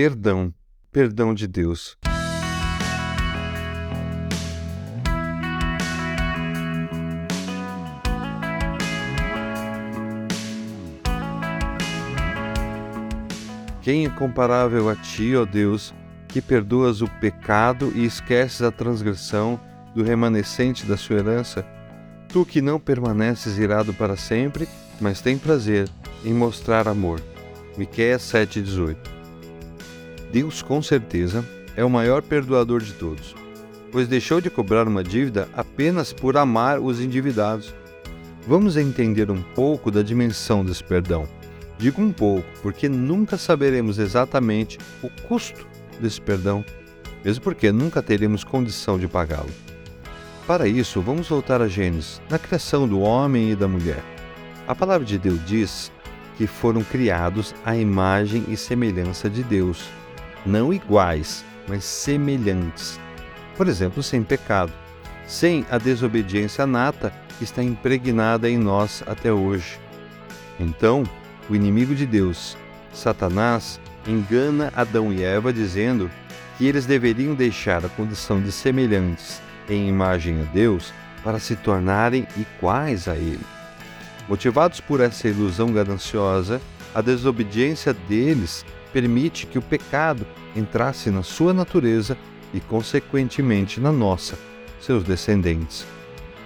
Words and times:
perdão, 0.00 0.54
perdão 0.92 1.34
de 1.34 1.48
Deus. 1.48 1.98
Quem 13.82 14.06
é 14.06 14.10
comparável 14.10 14.88
a 14.88 14.94
ti, 14.94 15.34
ó 15.34 15.44
Deus, 15.44 15.92
que 16.28 16.40
perdoas 16.40 17.02
o 17.02 17.08
pecado 17.18 17.90
e 17.92 18.04
esqueces 18.04 18.62
a 18.62 18.70
transgressão 18.70 19.60
do 19.96 20.04
remanescente 20.04 20.86
da 20.86 20.96
sua 20.96 21.16
herança? 21.16 21.66
Tu 22.28 22.46
que 22.46 22.62
não 22.62 22.78
permaneces 22.78 23.58
irado 23.58 23.92
para 23.92 24.16
sempre, 24.16 24.68
mas 25.00 25.20
tem 25.20 25.36
prazer 25.36 25.88
em 26.24 26.32
mostrar 26.32 26.86
amor. 26.86 27.20
Miqueias 27.76 28.22
7:18. 28.22 29.17
Deus 30.32 30.60
com 30.60 30.82
certeza 30.82 31.44
é 31.74 31.84
o 31.84 31.90
maior 31.90 32.22
perdoador 32.22 32.82
de 32.82 32.92
todos, 32.92 33.34
pois 33.90 34.06
deixou 34.06 34.40
de 34.40 34.50
cobrar 34.50 34.86
uma 34.86 35.02
dívida 35.02 35.48
apenas 35.54 36.12
por 36.12 36.36
amar 36.36 36.78
os 36.80 37.00
endividados. 37.00 37.74
Vamos 38.46 38.76
entender 38.76 39.30
um 39.30 39.42
pouco 39.42 39.90
da 39.90 40.02
dimensão 40.02 40.64
desse 40.64 40.84
perdão. 40.84 41.26
Digo 41.78 42.02
um 42.02 42.12
pouco, 42.12 42.46
porque 42.62 42.88
nunca 42.88 43.38
saberemos 43.38 43.98
exatamente 43.98 44.78
o 45.02 45.08
custo 45.28 45.66
desse 46.00 46.20
perdão, 46.20 46.64
mesmo 47.24 47.42
porque 47.42 47.70
nunca 47.72 48.02
teremos 48.02 48.44
condição 48.44 48.98
de 48.98 49.06
pagá-lo. 49.06 49.50
Para 50.46 50.66
isso, 50.66 51.00
vamos 51.00 51.28
voltar 51.28 51.62
a 51.62 51.68
Gênesis, 51.68 52.20
na 52.28 52.38
criação 52.38 52.88
do 52.88 53.00
homem 53.00 53.52
e 53.52 53.56
da 53.56 53.68
mulher. 53.68 54.02
A 54.66 54.74
palavra 54.74 55.06
de 55.06 55.18
Deus 55.18 55.38
diz 55.46 55.92
que 56.36 56.46
foram 56.46 56.82
criados 56.82 57.54
à 57.64 57.76
imagem 57.76 58.44
e 58.48 58.56
semelhança 58.56 59.28
de 59.28 59.42
Deus, 59.42 59.88
não 60.44 60.72
iguais, 60.72 61.44
mas 61.66 61.84
semelhantes. 61.84 62.98
Por 63.56 63.68
exemplo, 63.68 64.02
sem 64.02 64.22
pecado, 64.22 64.72
sem 65.26 65.66
a 65.70 65.78
desobediência 65.78 66.66
nata 66.66 67.12
que 67.36 67.44
está 67.44 67.62
impregnada 67.62 68.48
em 68.48 68.56
nós 68.56 69.02
até 69.06 69.32
hoje. 69.32 69.78
Então, 70.58 71.04
o 71.48 71.54
inimigo 71.54 71.94
de 71.94 72.06
Deus, 72.06 72.56
Satanás, 72.92 73.80
engana 74.06 74.72
Adão 74.74 75.12
e 75.12 75.22
Eva 75.22 75.52
dizendo 75.52 76.10
que 76.56 76.66
eles 76.66 76.86
deveriam 76.86 77.34
deixar 77.34 77.84
a 77.84 77.88
condição 77.88 78.40
de 78.40 78.50
semelhantes 78.50 79.40
em 79.68 79.88
imagem 79.88 80.40
a 80.40 80.44
Deus 80.44 80.92
para 81.22 81.38
se 81.38 81.54
tornarem 81.56 82.26
iguais 82.36 83.06
a 83.06 83.16
Ele. 83.16 83.44
Motivados 84.28 84.80
por 84.80 85.00
essa 85.00 85.28
ilusão 85.28 85.72
gananciosa, 85.72 86.60
a 86.94 87.00
desobediência 87.00 87.92
deles 87.92 88.64
permite 88.92 89.46
que 89.46 89.58
o 89.58 89.62
pecado 89.62 90.26
entrasse 90.56 91.10
na 91.10 91.22
sua 91.22 91.52
natureza 91.52 92.16
e, 92.52 92.60
consequentemente, 92.60 93.80
na 93.80 93.92
nossa, 93.92 94.38
seus 94.80 95.04
descendentes. 95.04 95.86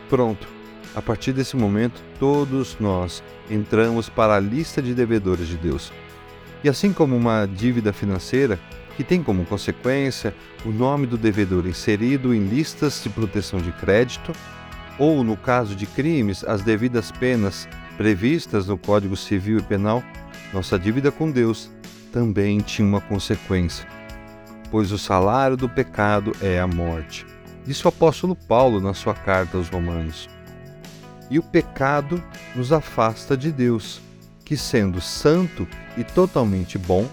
Pronto, 0.08 0.46
a 0.94 1.00
partir 1.00 1.32
desse 1.32 1.56
momento, 1.56 2.02
todos 2.18 2.76
nós 2.78 3.22
entramos 3.50 4.08
para 4.08 4.36
a 4.36 4.40
lista 4.40 4.82
de 4.82 4.94
devedores 4.94 5.48
de 5.48 5.56
Deus. 5.56 5.92
E 6.62 6.68
assim 6.68 6.92
como 6.92 7.16
uma 7.16 7.46
dívida 7.46 7.92
financeira, 7.92 8.58
que 8.96 9.02
tem 9.02 9.22
como 9.22 9.44
consequência 9.44 10.34
o 10.64 10.70
nome 10.70 11.06
do 11.06 11.16
devedor 11.16 11.66
inserido 11.66 12.34
em 12.34 12.46
listas 12.46 13.02
de 13.02 13.08
proteção 13.08 13.60
de 13.60 13.72
crédito, 13.72 14.32
ou, 14.98 15.24
no 15.24 15.36
caso 15.36 15.74
de 15.74 15.86
crimes, 15.86 16.44
as 16.44 16.62
devidas 16.62 17.10
penas 17.10 17.66
previstas 18.02 18.66
no 18.66 18.76
Código 18.76 19.16
Civil 19.16 19.58
e 19.58 19.62
Penal, 19.62 20.02
nossa 20.52 20.76
dívida 20.76 21.12
com 21.12 21.30
Deus 21.30 21.70
também 22.10 22.58
tinha 22.58 22.84
uma 22.84 23.00
consequência, 23.00 23.86
pois 24.72 24.90
o 24.90 24.98
salário 24.98 25.56
do 25.56 25.68
pecado 25.68 26.32
é 26.40 26.58
a 26.58 26.66
morte. 26.66 27.24
Disse 27.64 27.84
o 27.84 27.88
apóstolo 27.88 28.34
Paulo 28.34 28.80
na 28.80 28.92
sua 28.92 29.14
carta 29.14 29.56
aos 29.56 29.68
Romanos 29.68 30.28
e 31.30 31.38
o 31.38 31.44
pecado 31.44 32.20
nos 32.56 32.72
afasta 32.72 33.36
de 33.36 33.52
Deus, 33.52 34.00
que, 34.44 34.56
sendo 34.56 35.00
santo 35.00 35.64
e 35.96 36.02
totalmente 36.02 36.76
bom, 36.76 37.08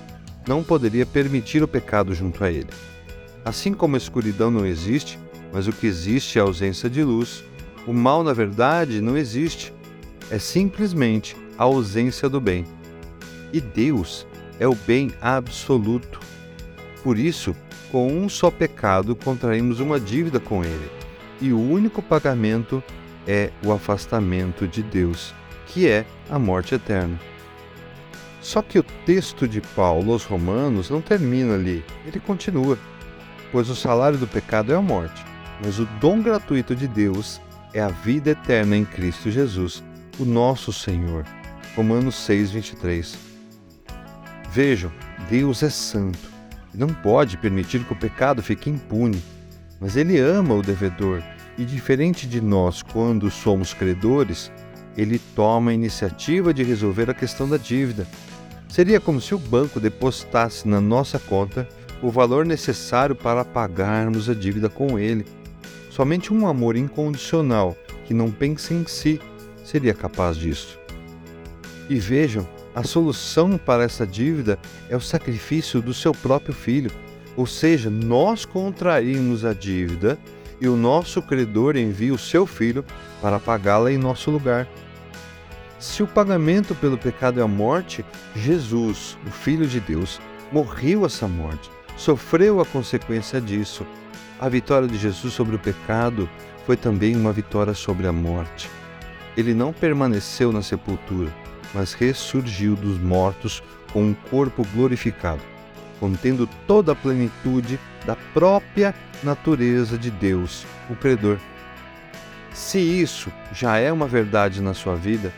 não 0.47 0.63
poderia 0.63 1.05
permitir 1.05 1.61
o 1.61 1.67
pecado 1.67 2.15
junto 2.15 2.43
a 2.43 2.49
ele. 2.49 2.71
Assim 3.45 3.73
como 3.73 3.93
a 3.93 3.99
escuridão 3.99 4.49
não 4.49 4.65
existe, 4.65 5.19
mas 5.53 5.67
o 5.67 5.71
que 5.71 5.85
existe 5.85 6.39
é 6.39 6.41
a 6.41 6.45
ausência 6.45 6.89
de 6.89 7.03
luz, 7.03 7.43
o 7.85 7.93
mal, 7.93 8.23
na 8.23 8.33
verdade, 8.33 9.01
não 9.01 9.15
existe, 9.15 9.71
é 10.29 10.39
simplesmente 10.39 11.35
a 11.57 11.63
ausência 11.63 12.29
do 12.29 12.39
bem. 12.39 12.65
E 13.51 13.59
Deus 13.59 14.25
é 14.59 14.67
o 14.67 14.75
bem 14.75 15.11
absoluto. 15.21 16.19
Por 17.03 17.17
isso, 17.17 17.55
com 17.91 18.07
um 18.07 18.29
só 18.29 18.51
pecado, 18.51 19.15
contraímos 19.15 19.79
uma 19.79 19.99
dívida 19.99 20.39
com 20.39 20.63
Ele, 20.63 20.89
e 21.41 21.51
o 21.51 21.59
único 21.59 22.01
pagamento 22.01 22.83
é 23.27 23.51
o 23.63 23.71
afastamento 23.71 24.67
de 24.67 24.83
Deus, 24.83 25.33
que 25.67 25.87
é 25.87 26.05
a 26.29 26.37
morte 26.37 26.75
eterna. 26.75 27.19
Só 28.41 28.61
que 28.61 28.79
o 28.79 28.85
texto 29.05 29.47
de 29.47 29.61
Paulo 29.61 30.13
aos 30.13 30.23
Romanos 30.23 30.89
não 30.89 31.01
termina 31.01 31.55
ali, 31.55 31.83
ele 32.05 32.19
continua. 32.19 32.77
Pois 33.51 33.69
o 33.69 33.75
salário 33.75 34.17
do 34.17 34.27
pecado 34.27 34.71
é 34.71 34.75
a 34.75 34.81
morte, 34.81 35.25
mas 35.63 35.79
o 35.79 35.85
dom 35.99 36.21
gratuito 36.21 36.75
de 36.75 36.87
Deus 36.87 37.41
é 37.73 37.81
a 37.81 37.89
vida 37.89 38.31
eterna 38.31 38.77
em 38.77 38.85
Cristo 38.85 39.29
Jesus, 39.29 39.83
o 40.19 40.25
nosso 40.25 40.73
Senhor. 40.73 41.25
Romanos 41.75 42.15
6:23. 42.15 43.17
Vejam, 44.51 44.91
Deus 45.29 45.63
é 45.63 45.69
santo 45.69 46.19
e 46.73 46.77
não 46.77 46.89
pode 46.89 47.37
permitir 47.37 47.83
que 47.85 47.93
o 47.93 47.95
pecado 47.95 48.43
fique 48.43 48.69
impune, 48.69 49.21
mas 49.79 49.95
ele 49.95 50.19
ama 50.19 50.55
o 50.55 50.61
devedor 50.61 51.23
e 51.57 51.63
diferente 51.63 52.27
de 52.27 52.41
nós 52.41 52.81
quando 52.81 53.29
somos 53.29 53.73
credores, 53.73 54.51
ele 54.97 55.19
toma 55.35 55.71
a 55.71 55.73
iniciativa 55.73 56.53
de 56.53 56.63
resolver 56.63 57.09
a 57.09 57.13
questão 57.13 57.47
da 57.47 57.57
dívida. 57.57 58.07
Seria 58.67 58.99
como 58.99 59.19
se 59.19 59.33
o 59.33 59.39
banco 59.39 59.79
depositasse 59.79 60.67
na 60.67 60.81
nossa 60.81 61.17
conta 61.19 61.67
o 62.01 62.09
valor 62.09 62.45
necessário 62.45 63.15
para 63.15 63.43
pagarmos 63.43 64.29
a 64.29 64.33
dívida 64.33 64.69
com 64.69 64.97
ele. 64.97 65.25
Somente 65.89 66.33
um 66.33 66.47
amor 66.47 66.75
incondicional 66.75 67.75
que 68.05 68.13
não 68.13 68.31
pensa 68.31 68.73
em 68.73 68.85
si 68.85 69.19
seria 69.69 69.93
capaz 69.93 70.35
disso. 70.35 70.79
E 71.87 71.99
vejam, 71.99 72.47
a 72.73 72.83
solução 72.83 73.57
para 73.57 73.83
essa 73.83 74.05
dívida 74.05 74.57
é 74.89 74.95
o 74.95 75.01
sacrifício 75.01 75.81
do 75.81 75.93
seu 75.93 76.11
próprio 76.11 76.53
filho, 76.53 76.91
ou 77.35 77.45
seja, 77.45 77.89
nós 77.89 78.45
contraímos 78.45 79.45
a 79.45 79.53
dívida 79.53 80.17
e 80.59 80.67
o 80.67 80.75
nosso 80.75 81.21
credor 81.21 81.77
envia 81.77 82.13
o 82.13 82.17
seu 82.17 82.45
filho 82.45 82.83
para 83.21 83.39
pagá-la 83.39 83.91
em 83.91 83.97
nosso 83.97 84.31
lugar. 84.31 84.67
Se 85.79 86.03
o 86.03 86.07
pagamento 86.07 86.75
pelo 86.75 86.97
pecado 86.97 87.39
é 87.39 87.43
a 87.43 87.47
morte, 87.47 88.03
Jesus, 88.35 89.17
o 89.25 89.31
Filho 89.31 89.65
de 89.65 89.79
Deus, 89.79 90.19
morreu 90.51 91.05
essa 91.05 91.27
morte, 91.27 91.69
sofreu 91.95 92.59
a 92.59 92.65
consequência 92.65 93.39
disso. 93.39 93.85
A 94.39 94.49
vitória 94.49 94.87
de 94.87 94.97
Jesus 94.97 95.33
sobre 95.33 95.55
o 95.55 95.59
pecado 95.59 96.27
foi 96.65 96.75
também 96.75 97.15
uma 97.15 97.31
vitória 97.31 97.73
sobre 97.73 98.07
a 98.07 98.11
morte. 98.11 98.69
Ele 99.39 99.53
não 99.53 99.71
permaneceu 99.71 100.51
na 100.51 100.61
sepultura, 100.61 101.33
mas 101.73 101.93
ressurgiu 101.93 102.75
dos 102.75 102.99
mortos 102.99 103.63
com 103.93 104.03
um 104.03 104.13
corpo 104.13 104.67
glorificado, 104.73 105.41
contendo 105.97 106.45
toda 106.67 106.91
a 106.91 106.95
plenitude 106.95 107.79
da 108.05 108.17
própria 108.33 108.93
natureza 109.23 109.97
de 109.97 110.11
Deus, 110.11 110.65
o 110.89 110.95
Credor. 110.97 111.37
Se 112.51 112.79
isso 112.79 113.31
já 113.53 113.77
é 113.77 113.89
uma 113.93 114.07
verdade 114.07 114.61
na 114.61 114.73
sua 114.73 114.95
vida, 114.95 115.31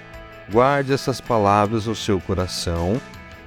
guarde 0.51 0.91
essas 0.91 1.21
palavras 1.21 1.85
no 1.85 1.95
seu 1.95 2.19
coração, 2.19 2.99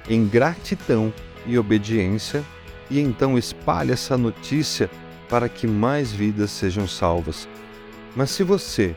em 0.07 0.25
gratidão 0.25 1.13
e 1.45 1.59
obediência, 1.59 2.41
e 2.89 3.01
então 3.01 3.37
espalhe 3.37 3.91
essa 3.91 4.17
notícia 4.17 4.89
para 5.27 5.49
que 5.49 5.67
mais 5.67 6.13
vidas 6.13 6.49
sejam 6.49 6.87
salvas. 6.87 7.45
Mas 8.15 8.29
se 8.29 8.41
você 8.41 8.95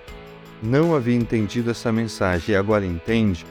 não 0.63 0.95
havia 0.95 1.15
entendido 1.15 1.71
essa 1.71 1.93
mensagem 1.93 2.55
e 2.55 2.57
agora 2.57 2.85
entende, 2.85 3.47